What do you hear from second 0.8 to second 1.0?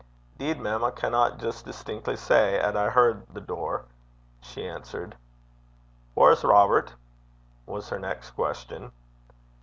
I